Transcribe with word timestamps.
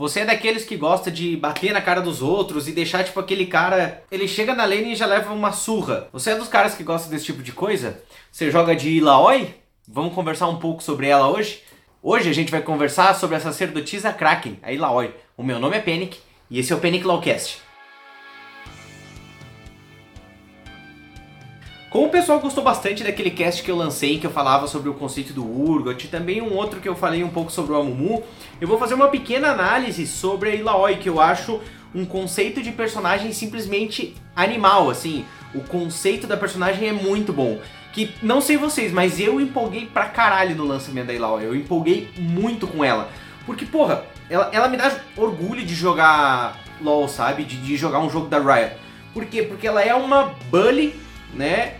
Você 0.00 0.20
é 0.20 0.24
daqueles 0.24 0.64
que 0.64 0.78
gosta 0.78 1.10
de 1.10 1.36
bater 1.36 1.74
na 1.74 1.82
cara 1.82 2.00
dos 2.00 2.22
outros 2.22 2.66
e 2.66 2.72
deixar 2.72 3.04
tipo 3.04 3.20
aquele 3.20 3.44
cara, 3.44 4.02
ele 4.10 4.26
chega 4.26 4.54
na 4.54 4.64
lane 4.64 4.92
e 4.92 4.96
já 4.96 5.04
leva 5.04 5.30
uma 5.30 5.52
surra. 5.52 6.08
Você 6.10 6.30
é 6.30 6.36
dos 6.36 6.48
caras 6.48 6.74
que 6.74 6.82
gosta 6.82 7.10
desse 7.10 7.26
tipo 7.26 7.42
de 7.42 7.52
coisa? 7.52 8.02
Você 8.32 8.50
joga 8.50 8.74
de 8.74 8.88
Ilaoi? 8.88 9.54
Vamos 9.86 10.14
conversar 10.14 10.48
um 10.48 10.56
pouco 10.56 10.82
sobre 10.82 11.06
ela 11.06 11.28
hoje? 11.28 11.62
Hoje 12.02 12.30
a 12.30 12.32
gente 12.32 12.50
vai 12.50 12.62
conversar 12.62 13.14
sobre 13.14 13.36
a 13.36 13.40
sacerdotisa 13.40 14.10
Kraken, 14.10 14.58
a 14.62 14.72
Ilaoi. 14.72 15.14
O 15.36 15.42
meu 15.42 15.58
nome 15.58 15.76
é 15.76 15.80
Panic 15.80 16.16
e 16.48 16.58
esse 16.58 16.72
é 16.72 16.76
o 16.76 16.80
Panic 16.80 17.04
Lawcast. 17.04 17.60
Como 21.90 22.06
o 22.06 22.08
pessoal 22.10 22.38
gostou 22.38 22.62
bastante 22.62 23.02
daquele 23.02 23.32
cast 23.32 23.64
que 23.64 23.70
eu 23.70 23.74
lancei, 23.74 24.16
que 24.20 24.24
eu 24.24 24.30
falava 24.30 24.68
sobre 24.68 24.88
o 24.88 24.94
conceito 24.94 25.32
do 25.32 25.44
Urgot, 25.44 26.04
e 26.04 26.08
também 26.08 26.40
um 26.40 26.54
outro 26.54 26.78
que 26.78 26.88
eu 26.88 26.94
falei 26.94 27.24
um 27.24 27.28
pouco 27.28 27.50
sobre 27.50 27.72
o 27.72 27.80
Amumu, 27.80 28.22
eu 28.60 28.68
vou 28.68 28.78
fazer 28.78 28.94
uma 28.94 29.08
pequena 29.08 29.48
análise 29.48 30.06
sobre 30.06 30.50
a 30.50 30.54
Ilaoi, 30.54 30.98
que 30.98 31.08
eu 31.08 31.20
acho 31.20 31.60
um 31.92 32.04
conceito 32.04 32.62
de 32.62 32.70
personagem 32.70 33.32
simplesmente 33.32 34.14
animal, 34.36 34.88
assim. 34.88 35.24
O 35.52 35.62
conceito 35.62 36.28
da 36.28 36.36
personagem 36.36 36.88
é 36.88 36.92
muito 36.92 37.32
bom. 37.32 37.58
Que 37.92 38.14
não 38.22 38.40
sei 38.40 38.56
vocês, 38.56 38.92
mas 38.92 39.18
eu 39.18 39.40
empolguei 39.40 39.86
pra 39.86 40.06
caralho 40.06 40.54
no 40.54 40.64
lançamento 40.64 41.08
da 41.08 41.12
Ilaoi. 41.12 41.44
Eu 41.44 41.56
empolguei 41.56 42.08
muito 42.16 42.68
com 42.68 42.84
ela. 42.84 43.08
Porque, 43.44 43.66
porra, 43.66 44.04
ela, 44.28 44.48
ela 44.52 44.68
me 44.68 44.76
dá 44.76 44.96
orgulho 45.16 45.66
de 45.66 45.74
jogar 45.74 46.56
LoL, 46.80 47.08
sabe? 47.08 47.42
De, 47.42 47.56
de 47.56 47.76
jogar 47.76 47.98
um 47.98 48.08
jogo 48.08 48.28
da 48.28 48.38
Riot. 48.38 48.76
Por 49.12 49.24
quê? 49.24 49.42
Porque 49.42 49.66
ela 49.66 49.82
é 49.82 49.92
uma 49.92 50.36
bully, 50.48 50.94
né? 51.34 51.74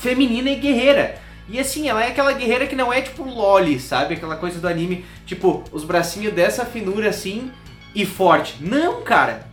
feminina 0.00 0.50
e 0.50 0.56
guerreira. 0.56 1.20
E 1.48 1.58
assim, 1.58 1.88
ela 1.88 2.02
é 2.02 2.08
aquela 2.08 2.32
guerreira 2.32 2.66
que 2.66 2.74
não 2.74 2.92
é 2.92 3.02
tipo 3.02 3.22
loli, 3.22 3.78
sabe? 3.78 4.14
Aquela 4.14 4.36
coisa 4.36 4.58
do 4.58 4.66
anime, 4.66 5.04
tipo, 5.26 5.62
os 5.70 5.84
bracinhos 5.84 6.32
dessa 6.32 6.64
finura 6.64 7.10
assim 7.10 7.50
e 7.94 8.06
forte. 8.06 8.56
Não, 8.60 9.02
cara. 9.02 9.46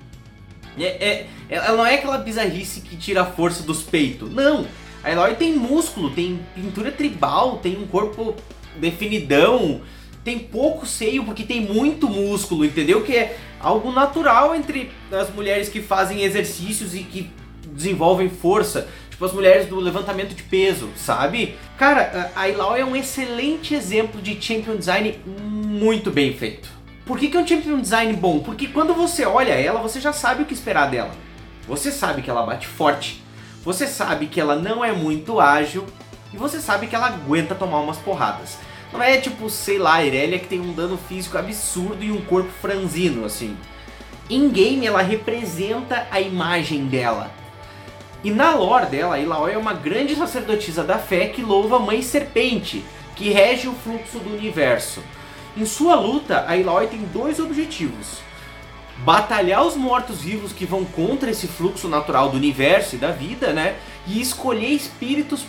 É, 0.79 0.85
é, 0.85 1.27
ela 1.49 1.75
não 1.75 1.85
é 1.85 1.95
aquela 1.95 2.19
bizarrice 2.19 2.81
que 2.81 2.95
tira 2.95 3.23
a 3.23 3.25
força 3.25 3.63
dos 3.63 3.83
peitos. 3.83 4.31
Não. 4.31 4.65
A 5.03 5.11
Eloy 5.11 5.35
tem 5.35 5.53
músculo, 5.53 6.11
tem 6.11 6.39
pintura 6.55 6.91
tribal, 6.91 7.57
tem 7.57 7.77
um 7.77 7.87
corpo 7.87 8.35
definidão, 8.77 9.81
tem 10.23 10.37
pouco 10.37 10.85
seio 10.85 11.23
porque 11.23 11.43
tem 11.43 11.61
muito 11.61 12.07
músculo, 12.07 12.63
entendeu? 12.63 13.03
Que 13.03 13.15
é 13.15 13.37
algo 13.59 13.91
natural 13.91 14.55
entre 14.55 14.91
as 15.11 15.33
mulheres 15.33 15.67
que 15.67 15.81
fazem 15.81 16.21
exercícios 16.21 16.93
e 16.93 16.99
que 16.99 17.29
desenvolvem 17.73 18.29
força. 18.29 18.87
Tipo 19.17 19.25
as 19.25 19.33
mulheres 19.33 19.65
do 19.65 19.79
levantamento 19.79 20.35
de 20.35 20.43
peso, 20.43 20.91
sabe? 20.95 21.57
Cara, 21.75 22.31
a 22.35 22.47
Ilau 22.47 22.77
é 22.77 22.85
um 22.85 22.95
excelente 22.95 23.73
exemplo 23.73 24.21
de 24.21 24.39
champion 24.39 24.75
design 24.75 25.19
muito 25.25 26.11
bem 26.11 26.37
feito. 26.37 26.69
Por 27.03 27.17
que, 27.17 27.27
que 27.27 27.35
é 27.35 27.39
um 27.39 27.47
champion 27.47 27.81
design 27.81 28.13
bom? 28.13 28.41
Porque 28.41 28.67
quando 28.67 28.93
você 28.93 29.25
olha 29.25 29.53
ela, 29.53 29.81
você 29.81 29.99
já 29.99 30.13
sabe 30.13 30.43
o 30.43 30.45
que 30.45 30.53
esperar 30.53 30.91
dela. 30.91 31.09
Você 31.67 31.91
sabe 31.91 32.21
que 32.21 32.29
ela 32.29 32.45
bate 32.45 32.67
forte, 32.67 33.23
você 33.63 33.87
sabe 33.87 34.27
que 34.27 34.39
ela 34.39 34.55
não 34.55 34.85
é 34.85 34.91
muito 34.91 35.39
ágil 35.39 35.83
e 36.31 36.37
você 36.37 36.61
sabe 36.61 36.85
que 36.85 36.95
ela 36.95 37.07
aguenta 37.07 37.55
tomar 37.55 37.79
umas 37.79 37.97
porradas. 37.97 38.59
Não 38.93 39.01
é 39.01 39.17
tipo, 39.17 39.49
sei 39.49 39.79
lá, 39.79 39.95
a 39.95 40.05
Irelia 40.05 40.37
que 40.37 40.47
tem 40.47 40.61
um 40.61 40.73
dano 40.73 40.95
físico 40.95 41.39
absurdo 41.39 42.03
e 42.03 42.11
um 42.11 42.21
corpo 42.21 42.51
franzino, 42.61 43.25
assim. 43.25 43.57
Em 44.29 44.47
game 44.47 44.85
ela 44.85 45.01
representa 45.01 46.05
a 46.11 46.21
imagem 46.21 46.85
dela. 46.85 47.31
E 48.23 48.31
na 48.31 48.55
lore 48.55 48.87
dela, 48.87 49.19
Ilaoi 49.19 49.53
é 49.53 49.57
uma 49.57 49.73
grande 49.73 50.15
sacerdotisa 50.15 50.83
da 50.83 50.97
fé 50.97 51.27
que 51.27 51.41
louva 51.41 51.77
a 51.77 51.79
Mãe 51.79 52.01
Serpente, 52.01 52.83
que 53.15 53.29
rege 53.29 53.67
o 53.67 53.73
fluxo 53.73 54.19
do 54.19 54.35
universo. 54.35 55.03
Em 55.55 55.65
sua 55.65 55.95
luta, 55.95 56.45
a 56.47 56.57
Ilaoi 56.57 56.87
tem 56.87 56.99
dois 57.13 57.39
objetivos. 57.39 58.19
Batalhar 58.99 59.65
os 59.65 59.75
mortos-vivos 59.75 60.51
que 60.51 60.65
vão 60.65 60.83
contra 60.83 61.29
esse 61.29 61.47
fluxo 61.47 61.87
natural 61.87 62.29
do 62.29 62.37
universo 62.37 62.95
e 62.95 62.97
da 62.97 63.11
vida, 63.11 63.53
né? 63.53 63.75
E 64.07 64.19
escolher 64.19 64.71
espíritos 64.71 65.45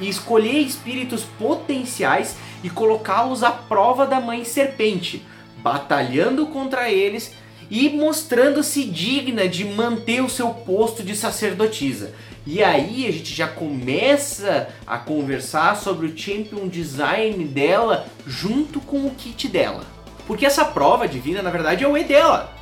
e 0.00 0.08
escolher 0.08 0.58
espíritos 0.58 1.24
potenciais 1.38 2.36
e 2.62 2.68
colocá-los 2.68 3.42
à 3.44 3.50
prova 3.50 4.06
da 4.06 4.20
Mãe 4.20 4.44
Serpente, 4.44 5.24
batalhando 5.58 6.46
contra 6.46 6.90
eles 6.90 7.32
e 7.70 7.88
mostrando-se 7.90 8.84
digna 8.84 9.48
de 9.48 9.64
manter 9.64 10.22
o 10.22 10.30
seu 10.30 10.50
posto 10.50 11.02
de 11.02 11.16
sacerdotisa. 11.16 12.12
E 12.46 12.62
aí 12.62 13.06
a 13.08 13.12
gente 13.12 13.34
já 13.34 13.48
começa 13.48 14.68
a 14.86 14.98
conversar 14.98 15.76
sobre 15.76 16.06
o 16.06 16.16
champion 16.16 16.68
design 16.68 17.44
dela 17.44 18.06
junto 18.24 18.80
com 18.80 19.04
o 19.04 19.10
kit 19.10 19.48
dela. 19.48 19.84
Porque 20.26 20.46
essa 20.46 20.64
prova 20.64 21.08
divina, 21.08 21.42
na 21.42 21.50
verdade, 21.50 21.84
é 21.84 21.88
o 21.88 21.96
E 21.96 22.04
dela. 22.04 22.52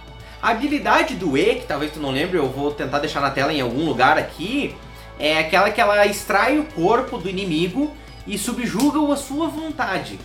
A 0.41 0.51
habilidade 0.51 1.15
do 1.15 1.37
E, 1.37 1.57
que 1.57 1.67
talvez 1.67 1.93
tu 1.93 2.01
não 2.01 2.11
lembre, 2.11 2.39
eu 2.39 2.49
vou 2.49 2.73
tentar 2.73 2.99
deixar 2.99 3.21
na 3.21 3.31
tela 3.31 3.53
em 3.53 3.61
algum 3.61 3.85
lugar 3.85 4.19
aqui, 4.19 4.75
é 5.19 5.39
aquela 5.39 5.71
que 5.71 5.81
ela 5.81 6.07
extrai 6.07 6.59
o 6.59 6.65
corpo 6.65 7.19
do 7.19 7.29
inimigo 7.29 7.95
e 8.27 8.37
subjuga-o 8.37 9.13
à 9.13 9.17
sua 9.17 9.49
vontade. 9.49 10.19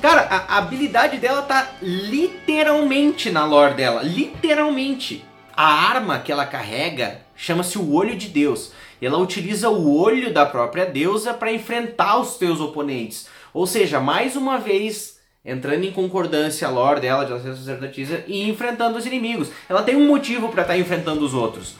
Cara, 0.00 0.22
a, 0.22 0.58
habilidade 0.58 1.18
dela 1.18 1.42
tá 1.42 1.72
literalmente 1.82 3.30
na 3.30 3.44
lore 3.44 3.74
dela. 3.74 4.02
Literalmente. 4.02 5.24
A 5.56 5.88
arma 5.88 6.18
que 6.18 6.30
ela 6.30 6.44
carrega 6.44 7.22
chama-se 7.34 7.78
o 7.78 7.92
Olho 7.92 8.14
de 8.14 8.28
Deus. 8.28 8.72
Ela 9.00 9.18
utiliza 9.18 9.68
o 9.68 9.98
olho 9.98 10.32
da 10.32 10.46
própria 10.46 10.86
deusa 10.86 11.34
para 11.34 11.52
enfrentar 11.52 12.18
os 12.18 12.36
seus 12.36 12.60
oponentes. 12.60 13.28
Ou 13.52 13.66
seja, 13.66 14.00
mais 14.00 14.36
uma 14.36 14.58
vez 14.58 15.16
entrando 15.44 15.84
em 15.84 15.92
concordância 15.92 16.66
a 16.66 16.70
lore 16.70 17.00
dela 17.00 17.24
de 17.24 17.40
ser 17.40 17.54
sacerdotisa 17.54 18.24
e 18.26 18.48
enfrentando 18.48 18.98
os 18.98 19.06
inimigos. 19.06 19.50
Ela 19.68 19.82
tem 19.82 19.94
um 19.94 20.06
motivo 20.06 20.48
para 20.48 20.62
estar 20.62 20.74
tá 20.74 20.78
enfrentando 20.78 21.24
os 21.24 21.32
outros. 21.32 21.74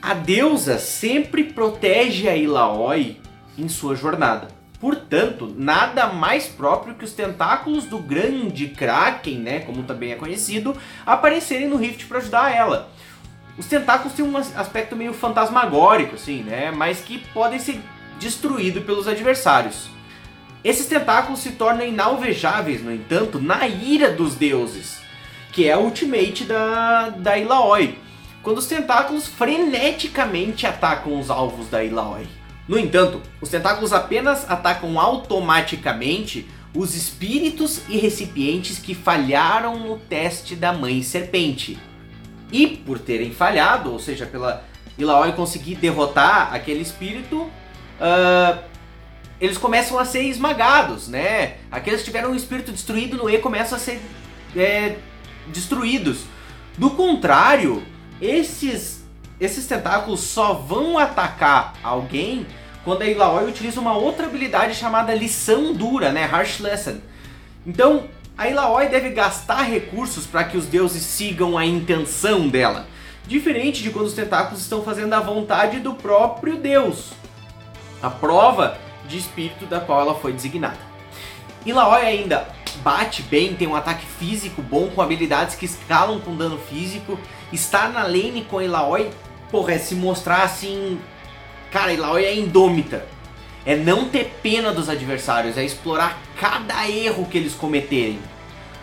A 0.00 0.14
deusa 0.14 0.78
sempre 0.78 1.44
protege 1.44 2.28
a 2.28 2.36
Ilaoi 2.36 3.20
em 3.58 3.68
sua 3.68 3.94
jornada. 3.94 4.48
Portanto, 4.86 5.52
nada 5.58 6.06
mais 6.06 6.46
próprio 6.46 6.94
que 6.94 7.04
os 7.04 7.10
tentáculos 7.10 7.86
do 7.86 7.98
grande 7.98 8.68
Kraken, 8.68 9.38
né, 9.38 9.58
como 9.58 9.82
também 9.82 10.12
é 10.12 10.14
conhecido, 10.14 10.76
aparecerem 11.04 11.66
no 11.66 11.76
Rift 11.76 12.06
para 12.06 12.18
ajudar 12.18 12.54
ela. 12.54 12.88
Os 13.58 13.66
tentáculos 13.66 14.12
têm 14.12 14.24
um 14.24 14.36
aspecto 14.36 14.94
meio 14.94 15.12
fantasmagórico, 15.12 16.14
assim, 16.14 16.44
né, 16.44 16.70
mas 16.70 17.00
que 17.00 17.18
podem 17.34 17.58
ser 17.58 17.80
destruídos 18.20 18.84
pelos 18.84 19.08
adversários. 19.08 19.88
Esses 20.62 20.86
tentáculos 20.86 21.40
se 21.40 21.50
tornam 21.50 21.84
inalvejáveis, 21.84 22.80
no 22.80 22.92
entanto, 22.94 23.40
na 23.40 23.66
ira 23.66 24.12
dos 24.12 24.36
deuses, 24.36 25.00
que 25.50 25.68
é 25.68 25.72
a 25.72 25.80
ultimate 25.80 26.44
da, 26.44 27.08
da 27.08 27.36
Ilaoi, 27.36 27.98
quando 28.40 28.58
os 28.58 28.68
tentáculos 28.68 29.26
freneticamente 29.26 30.64
atacam 30.64 31.18
os 31.18 31.28
alvos 31.28 31.68
da 31.68 31.82
Ilaoi. 31.82 32.28
No 32.68 32.78
entanto, 32.78 33.22
os 33.40 33.48
tentáculos 33.48 33.92
apenas 33.92 34.48
atacam 34.50 34.98
automaticamente 34.98 36.48
os 36.74 36.94
espíritos 36.94 37.80
e 37.88 37.96
recipientes 37.96 38.78
que 38.78 38.94
falharam 38.94 39.78
no 39.78 39.98
teste 39.98 40.54
da 40.54 40.72
mãe 40.72 41.02
serpente. 41.02 41.78
E 42.52 42.66
por 42.66 42.98
terem 42.98 43.32
falhado, 43.32 43.92
ou 43.92 43.98
seja, 43.98 44.26
pela 44.26 44.64
Ilaoi 44.98 45.32
conseguir 45.32 45.76
derrotar 45.76 46.54
aquele 46.54 46.80
espírito, 46.80 47.42
uh, 47.42 48.58
eles 49.40 49.58
começam 49.58 49.98
a 49.98 50.04
ser 50.04 50.22
esmagados, 50.22 51.08
né? 51.08 51.56
Aqueles 51.70 52.00
que 52.00 52.06
tiveram 52.06 52.30
um 52.30 52.34
espírito 52.34 52.72
destruído 52.72 53.16
no 53.16 53.28
E 53.28 53.38
começam 53.38 53.76
a 53.76 53.80
ser 53.80 54.00
é, 54.56 54.96
destruídos. 55.48 56.20
Do 56.78 56.90
contrário, 56.90 57.82
esses 58.20 58.95
esses 59.40 59.66
tentáculos 59.66 60.20
só 60.20 60.54
vão 60.54 60.98
atacar 60.98 61.74
alguém 61.82 62.46
quando 62.84 63.02
a 63.02 63.06
Ilaoi 63.06 63.48
utiliza 63.48 63.80
uma 63.80 63.96
outra 63.96 64.26
habilidade 64.26 64.74
chamada 64.74 65.14
lição 65.14 65.72
dura, 65.72 66.12
né, 66.12 66.24
Harsh 66.24 66.60
Lesson. 66.60 66.98
Então, 67.66 68.04
a 68.38 68.48
Ilaoi 68.48 68.88
deve 68.88 69.10
gastar 69.10 69.62
recursos 69.62 70.26
para 70.26 70.44
que 70.44 70.56
os 70.56 70.66
deuses 70.66 71.02
sigam 71.02 71.58
a 71.58 71.66
intenção 71.66 72.48
dela, 72.48 72.86
diferente 73.26 73.82
de 73.82 73.90
quando 73.90 74.06
os 74.06 74.14
tentáculos 74.14 74.62
estão 74.62 74.82
fazendo 74.82 75.12
a 75.14 75.20
vontade 75.20 75.80
do 75.80 75.94
próprio 75.94 76.56
deus, 76.56 77.12
a 78.02 78.08
prova 78.08 78.78
de 79.08 79.18
espírito 79.18 79.66
da 79.66 79.80
qual 79.80 80.00
ela 80.00 80.14
foi 80.14 80.32
designada. 80.32 80.78
Ilaoi 81.64 82.02
ainda 82.02 82.46
bate 82.76 83.22
bem, 83.22 83.54
tem 83.54 83.66
um 83.66 83.74
ataque 83.74 84.06
físico 84.06 84.62
bom 84.62 84.88
com 84.88 85.02
habilidades 85.02 85.54
que 85.54 85.64
escalam 85.64 86.20
com 86.20 86.36
dano 86.36 86.58
físico, 86.58 87.18
estar 87.52 87.90
na 87.90 88.02
lane 88.04 88.46
com 88.48 88.58
a 88.58 88.64
Ilaoi 88.64 89.10
porra, 89.50 89.74
é 89.74 89.78
se 89.78 89.94
mostrar 89.94 90.42
assim. 90.42 90.98
Cara, 91.70 91.92
Ilaoi 91.92 92.24
é 92.24 92.34
indômita. 92.34 93.06
É 93.64 93.74
não 93.74 94.08
ter 94.08 94.38
pena 94.42 94.72
dos 94.72 94.88
adversários, 94.88 95.58
é 95.58 95.64
explorar 95.64 96.20
cada 96.38 96.88
erro 96.88 97.26
que 97.26 97.36
eles 97.36 97.54
cometerem. 97.54 98.18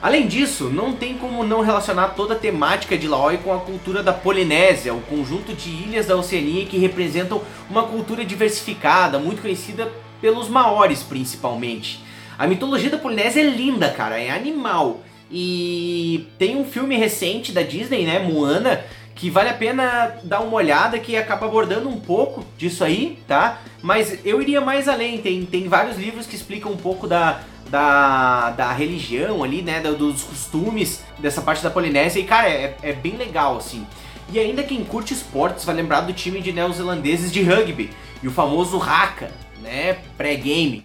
Além 0.01 0.27
disso, 0.27 0.65
não 0.65 0.93
tem 0.93 1.17
como 1.17 1.45
não 1.45 1.61
relacionar 1.61 2.09
toda 2.09 2.33
a 2.33 2.37
temática 2.37 2.97
de 2.97 3.07
Laoi 3.07 3.37
com 3.37 3.53
a 3.53 3.59
cultura 3.59 4.03
da 4.03 4.11
Polinésia, 4.11 4.93
o 4.93 4.99
conjunto 4.99 5.53
de 5.53 5.69
ilhas 5.69 6.07
da 6.07 6.17
Oceania 6.17 6.65
que 6.65 6.77
representam 6.77 7.41
uma 7.69 7.83
cultura 7.83 8.25
diversificada, 8.25 9.17
muito 9.17 9.41
conhecida 9.41 9.89
pelos 10.19 10.49
maores 10.49 11.01
principalmente. 11.01 12.03
A 12.37 12.47
mitologia 12.47 12.89
da 12.89 12.97
Polinésia 12.97 13.41
é 13.41 13.49
linda, 13.49 13.89
cara, 13.89 14.19
é 14.19 14.31
animal. 14.31 15.01
E 15.31 16.27
tem 16.37 16.57
um 16.57 16.65
filme 16.65 16.95
recente 16.95 17.51
da 17.51 17.61
Disney, 17.61 18.05
né, 18.05 18.19
Moana, 18.19 18.83
que 19.15 19.29
vale 19.29 19.49
a 19.49 19.53
pena 19.53 20.15
dar 20.23 20.41
uma 20.41 20.55
olhada, 20.55 20.99
que 20.99 21.15
acaba 21.15 21.45
abordando 21.45 21.89
um 21.89 21.99
pouco 21.99 22.45
disso 22.57 22.83
aí, 22.83 23.19
tá? 23.27 23.59
Mas 23.81 24.19
eu 24.25 24.41
iria 24.41 24.61
mais 24.61 24.87
além, 24.87 25.19
tem, 25.19 25.45
tem 25.45 25.67
vários 25.67 25.97
livros 25.97 26.25
que 26.25 26.35
explicam 26.35 26.71
um 26.71 26.77
pouco 26.77 27.07
da, 27.07 27.41
da, 27.69 28.51
da 28.51 28.71
religião 28.71 29.43
ali, 29.43 29.61
né, 29.61 29.81
dos 29.81 30.23
costumes 30.23 31.03
dessa 31.19 31.41
parte 31.41 31.63
da 31.63 31.69
Polinésia, 31.69 32.19
e 32.19 32.23
cara, 32.23 32.49
é, 32.49 32.75
é 32.81 32.93
bem 32.93 33.15
legal, 33.15 33.57
assim. 33.57 33.85
E 34.31 34.39
ainda 34.39 34.63
quem 34.63 34.83
curte 34.83 35.13
esportes 35.13 35.65
vai 35.65 35.75
lembrar 35.75 36.01
do 36.01 36.13
time 36.13 36.41
de 36.41 36.51
neozelandeses 36.51 37.31
de 37.31 37.43
rugby, 37.43 37.91
e 38.21 38.27
o 38.27 38.31
famoso 38.31 38.81
Haka, 38.81 39.31
né, 39.61 39.97
pré-game. 40.17 40.83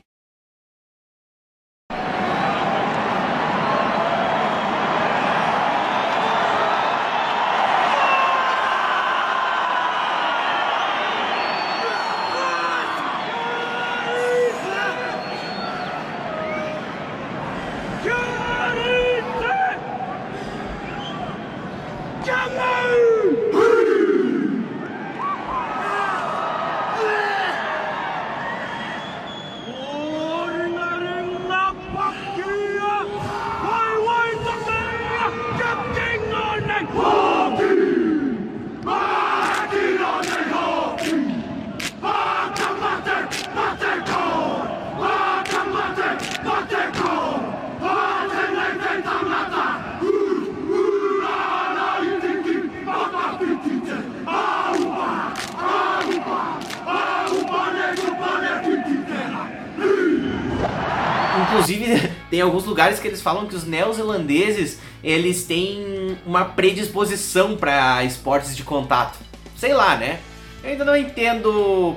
Tem 62.39 62.45
alguns 62.45 62.67
lugares 62.67 63.01
que 63.01 63.09
eles 63.09 63.21
falam 63.21 63.49
que 63.49 63.57
os 63.57 63.65
neozelandeses, 63.65 64.79
eles 65.03 65.45
têm 65.45 66.17
uma 66.25 66.45
predisposição 66.45 67.57
para 67.57 68.05
esportes 68.05 68.57
de 68.57 68.63
contato. 68.63 69.19
Sei 69.57 69.75
lá, 69.75 69.97
né? 69.97 70.21
Eu 70.63 70.71
ainda 70.71 70.85
não 70.85 70.97
entendo 70.97 71.97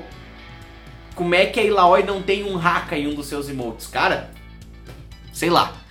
como 1.14 1.36
é 1.36 1.46
que 1.46 1.60
a 1.60 1.64
Ilaoi 1.64 2.02
não 2.02 2.24
tem 2.24 2.44
um 2.44 2.58
haka 2.58 2.98
em 2.98 3.06
um 3.06 3.14
dos 3.14 3.28
seus 3.28 3.50
emotes. 3.50 3.86
Cara, 3.86 4.32
sei 5.32 5.52
lá. 5.52 5.82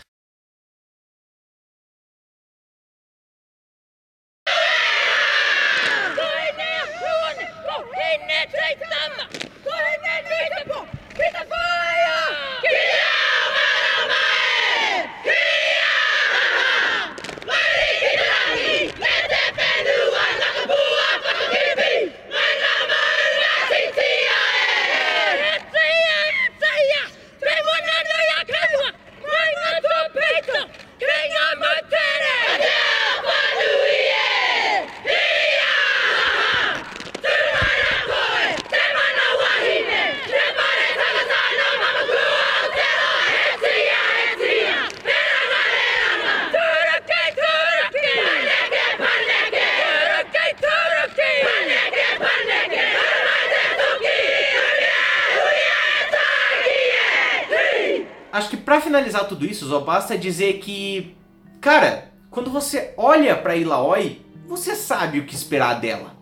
Para 58.71 58.81
finalizar 58.81 59.27
tudo 59.27 59.45
isso, 59.45 59.69
só 59.69 59.81
basta 59.81 60.17
dizer 60.17 60.61
que, 60.61 61.17
cara, 61.61 62.13
quando 62.31 62.53
você 62.53 62.95
olha 62.97 63.37
para 63.37 63.57
Ilaoi, 63.57 64.23
você 64.47 64.77
sabe 64.77 65.19
o 65.19 65.27
que 65.27 65.35
esperar 65.35 65.81
dela. 65.81 66.15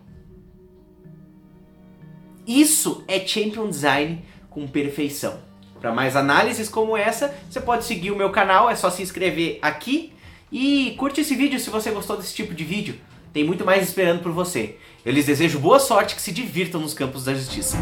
Isso 2.47 3.03
é 3.07 3.19
Champion 3.19 3.69
Design 3.69 4.25
com 4.49 4.67
perfeição. 4.67 5.41
Para 5.79 5.93
mais 5.93 6.15
análises 6.15 6.67
como 6.67 6.97
essa, 6.97 7.35
você 7.47 7.61
pode 7.61 7.85
seguir 7.85 8.09
o 8.09 8.15
meu 8.15 8.31
canal, 8.31 8.67
é 8.67 8.75
só 8.75 8.89
se 8.89 9.03
inscrever 9.03 9.59
aqui 9.61 10.11
e 10.51 10.95
curte 10.97 11.21
esse 11.21 11.35
vídeo 11.35 11.59
se 11.59 11.69
você 11.69 11.91
gostou 11.91 12.17
desse 12.17 12.33
tipo 12.33 12.55
de 12.55 12.63
vídeo. 12.63 12.95
Tem 13.31 13.43
muito 13.43 13.63
mais 13.63 13.83
esperando 13.83 14.23
por 14.23 14.31
você. 14.31 14.75
Eu 15.05 15.13
lhes 15.13 15.27
desejo 15.27 15.59
boa 15.59 15.77
sorte 15.77 16.15
que 16.15 16.21
se 16.23 16.31
divirtam 16.31 16.81
nos 16.81 16.95
campos 16.95 17.25
da 17.25 17.35
justiça. 17.35 17.77